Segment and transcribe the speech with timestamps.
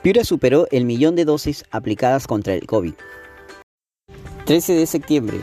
[0.00, 2.94] Piura superó el millón de dosis aplicadas contra el COVID.
[4.46, 5.40] 13 de septiembre.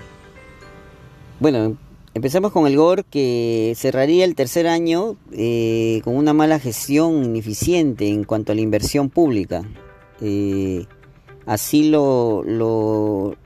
[1.40, 1.78] Bueno,
[2.14, 8.10] empezamos con el GOR que cerraría el tercer año eh, con una mala gestión ineficiente
[8.10, 9.64] en cuanto a la inversión pública.
[10.20, 10.86] Eh,
[11.46, 13.38] así lo, lo,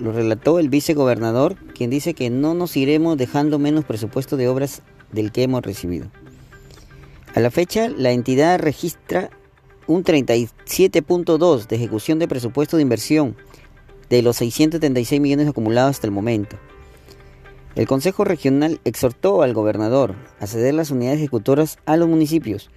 [0.00, 4.82] lo relató el vicegobernador, quien dice que no nos iremos dejando menos presupuesto de obras
[5.12, 6.08] del que hemos recibido.
[7.34, 9.30] A la fecha, la entidad registra
[9.86, 13.36] un 37.2 de ejecución de presupuesto de inversión
[14.08, 16.56] de los 676 millones acumulados hasta el momento.
[17.74, 22.70] El Consejo Regional exhortó al gobernador a ceder las unidades ejecutoras a los municipios.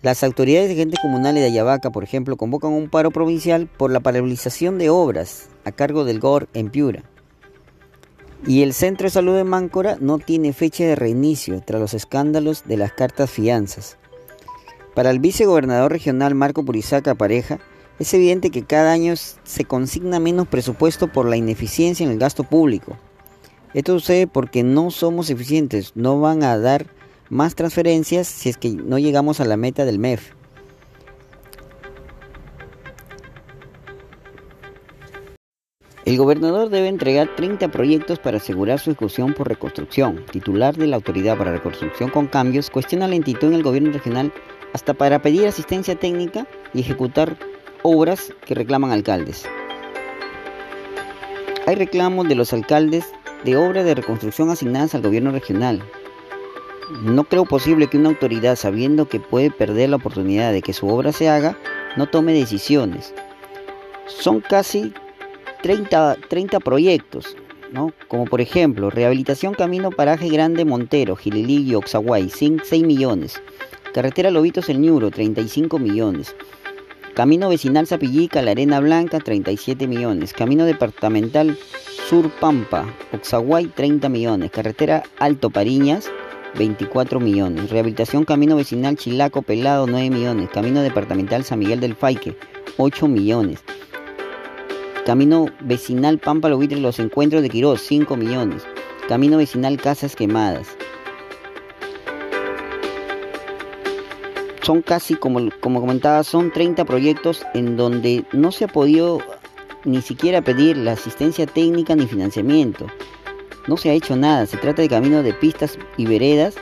[0.00, 4.00] Las autoridades de gente comunal de Ayabaca, por ejemplo, convocan un paro provincial por la
[4.00, 7.02] paralización de obras a cargo del GOR en Piura.
[8.46, 12.64] Y el Centro de Salud de Máncora no tiene fecha de reinicio tras los escándalos
[12.66, 13.98] de las cartas fianzas.
[14.94, 17.58] Para el vicegobernador regional Marco Purizaca Pareja,
[17.98, 22.44] es evidente que cada año se consigna menos presupuesto por la ineficiencia en el gasto
[22.44, 22.98] público.
[23.72, 26.86] Esto sucede porque no somos eficientes, no van a dar
[27.30, 30.32] más transferencias si es que no llegamos a la meta del MEF.
[36.04, 40.26] El gobernador debe entregar 30 proyectos para asegurar su ejecución por reconstrucción.
[40.30, 44.32] Titular de la Autoridad para Reconstrucción con Cambios cuestiona la lentitud en el gobierno regional
[44.72, 47.36] hasta para pedir asistencia técnica y ejecutar
[47.82, 49.44] obras que reclaman alcaldes.
[51.66, 53.04] Hay reclamos de los alcaldes
[53.44, 55.82] de obras de reconstrucción asignadas al gobierno regional.
[57.02, 60.88] No creo posible que una autoridad, sabiendo que puede perder la oportunidad de que su
[60.88, 61.56] obra se haga,
[61.96, 63.14] no tome decisiones.
[64.06, 64.92] Son casi
[65.62, 67.36] 30, 30 proyectos,
[67.72, 67.92] ¿no?
[68.08, 73.40] como por ejemplo, rehabilitación Camino Paraje Grande Montero, Gililí y Oxaguay, 6 millones.
[73.92, 76.34] Carretera Lobitos El Ñuro, 35 millones.
[77.14, 80.32] Camino Vecinal Zapillica, La Arena Blanca, 37 millones.
[80.32, 81.58] Camino Departamental
[82.08, 84.50] Sur Pampa, Oxaguay, 30 millones.
[84.50, 86.10] Carretera Alto Pariñas,
[86.58, 87.68] 24 millones.
[87.68, 90.48] Rehabilitación Camino Vecinal Chilaco Pelado, 9 millones.
[90.48, 92.34] Camino Departamental San Miguel del Faique,
[92.78, 93.62] 8 millones.
[95.04, 98.62] Camino Vecinal Pampa Lobitre Los Encuentros de Quirós, 5 millones.
[99.06, 100.68] Camino Vecinal Casas Quemadas,
[104.62, 109.20] son casi, como, como comentaba, son 30 proyectos en donde no se ha podido
[109.84, 112.86] ni siquiera pedir la asistencia técnica ni financiamiento.
[113.66, 116.54] No se ha hecho nada, se trata de caminos de pistas y veredas.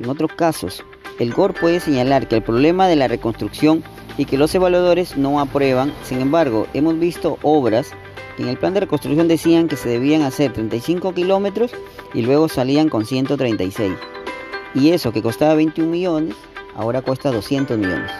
[0.00, 0.84] En otros casos,
[1.18, 3.82] el GOR puede señalar que el problema de la reconstrucción
[4.16, 7.90] y que los evaluadores no aprueban, sin embargo, hemos visto obras
[8.36, 11.72] que en el plan de reconstrucción decían que se debían hacer 35 kilómetros
[12.14, 13.92] y luego salían con 136.
[14.74, 16.36] Y eso que costaba 21 millones,
[16.78, 18.10] ahora cuesta 200 millones.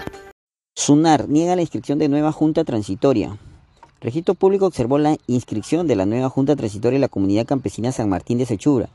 [0.74, 3.38] SUNAR niega la inscripción de nueva Junta Transitoria.
[4.00, 8.08] Registro Público observó la inscripción de la nueva Junta Transitoria en la comunidad campesina San
[8.08, 8.88] Martín de Sechura.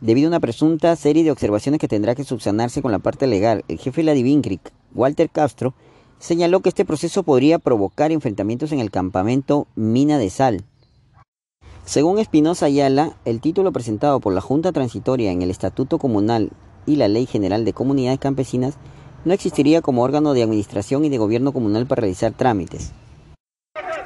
[0.00, 3.64] Debido a una presunta serie de observaciones que tendrá que subsanarse con la parte legal,
[3.66, 5.74] el jefe de la Divincric, Walter Castro,
[6.20, 10.64] señaló que este proceso podría provocar enfrentamientos en el campamento Mina de Sal.
[11.84, 16.50] Según Espinosa Ayala, el título presentado por la Junta Transitoria en el Estatuto Comunal
[16.86, 18.78] y la Ley General de Comunidades Campesinas
[19.24, 22.92] no existiría como órgano de administración y de gobierno comunal para realizar trámites.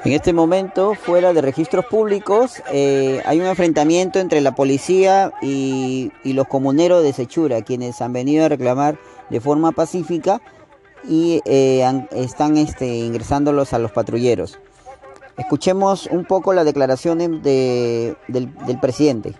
[0.03, 6.11] En este momento, fuera de registros públicos, eh, hay un enfrentamiento entre la policía y,
[6.23, 8.97] los comuneros de Sechura, quienes han venido a reclamar
[9.29, 10.41] de forma pacífica
[11.07, 11.83] y eh,
[12.15, 14.59] están este, ingresándolos a los patrulleros.
[15.37, 19.35] Escuchemos un poco las declaraciones del presidente.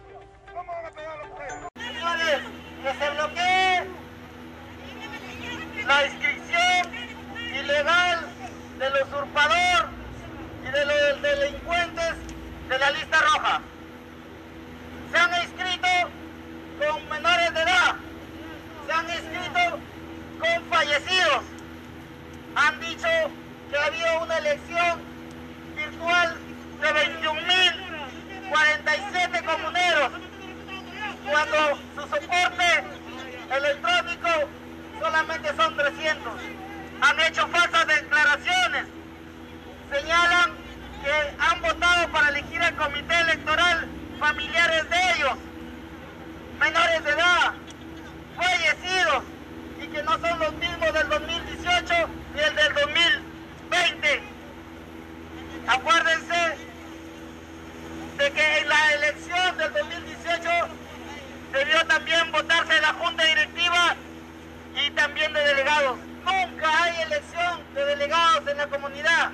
[68.70, 69.32] Comunidad.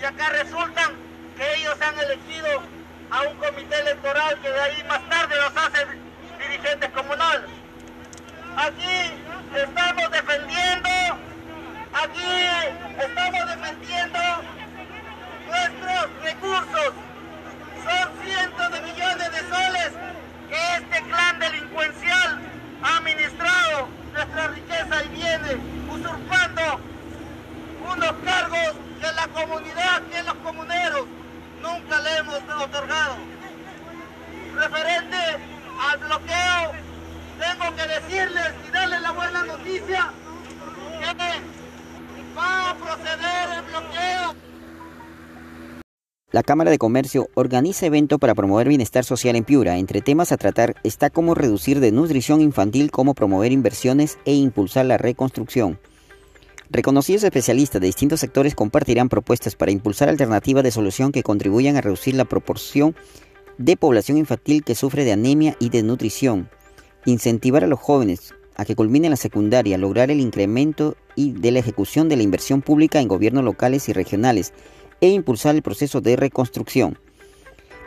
[0.00, 0.94] Y acá resultan
[1.36, 2.62] que ellos han elegido
[3.10, 5.86] a un comité electoral que de ahí más tarde los hace
[6.38, 7.50] dirigentes comunales.
[8.56, 9.12] Aquí
[9.56, 10.88] estamos defendiendo,
[11.92, 12.22] aquí
[12.98, 14.18] estamos defendiendo
[15.46, 16.92] nuestros recursos.
[17.84, 19.90] Son cientos de millones de soles
[20.48, 22.40] que este clan delincuencial
[22.82, 25.56] ha administrado nuestra riqueza y bienes,
[25.90, 26.80] usurpando
[27.88, 31.06] unos cargos que la comunidad, que los comuneros,
[31.62, 33.16] nunca le hemos otorgado.
[34.54, 35.16] Referente
[35.80, 36.72] al bloqueo,
[37.38, 40.12] tengo que decirles y darles la buena noticia
[41.00, 44.34] que va a proceder el bloqueo.
[46.30, 49.78] La Cámara de Comercio organiza evento para promover bienestar social en Piura.
[49.78, 54.98] Entre temas a tratar está cómo reducir desnutrición infantil, cómo promover inversiones e impulsar la
[54.98, 55.80] reconstrucción.
[56.70, 61.80] Reconocidos especialistas de distintos sectores compartirán propuestas para impulsar alternativas de solución que contribuyan a
[61.80, 62.94] reducir la proporción
[63.56, 66.50] de población infantil que sufre de anemia y desnutrición,
[67.06, 71.60] incentivar a los jóvenes a que culminen la secundaria, lograr el incremento y de la
[71.60, 74.52] ejecución de la inversión pública en gobiernos locales y regionales
[75.00, 76.98] e impulsar el proceso de reconstrucción.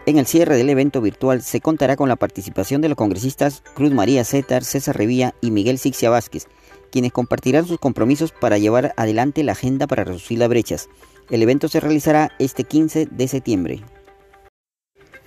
[0.08, 3.92] En el cierre del evento virtual se contará con la participación de los congresistas Cruz
[3.92, 6.48] María Zetar, César Revilla y Miguel Sixia Vázquez,
[6.92, 10.90] quienes compartirán sus compromisos para llevar adelante la agenda para reducir las brechas.
[11.30, 13.82] El evento se realizará este 15 de septiembre.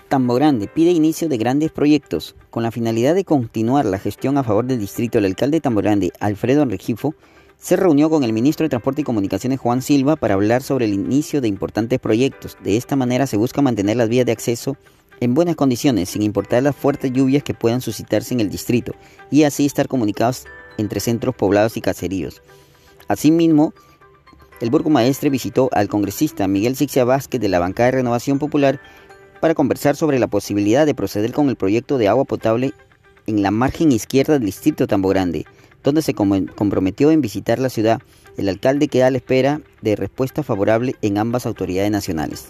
[0.08, 2.37] Tambo Grande pide inicio de grandes proyectos.
[2.50, 5.81] Con la finalidad de continuar la gestión a favor del distrito, el alcalde de Tambo
[5.81, 7.14] Grande, Alfredo Regifo,
[7.56, 10.93] se reunió con el ministro de Transporte y Comunicaciones Juan Silva para hablar sobre el
[10.93, 12.58] inicio de importantes proyectos.
[12.62, 14.76] De esta manera se busca mantener las vías de acceso
[15.20, 18.93] en buenas condiciones, sin importar las fuertes lluvias que puedan suscitarse en el distrito,
[19.31, 20.44] y así estar comunicados
[20.79, 22.43] entre centros poblados y caseríos.
[23.09, 23.75] Asimismo,
[24.61, 28.81] el burgomaestre visitó al congresista Miguel Sixia Vázquez de la bancada de Renovación Popular
[29.41, 32.73] para conversar sobre la posibilidad de proceder con el proyecto de agua potable
[33.26, 35.44] en la margen izquierda del distrito Tambo Grande,
[35.82, 38.00] donde se comprometió en visitar la ciudad.
[38.37, 42.49] El alcalde queda a la espera de respuesta favorable en ambas autoridades nacionales.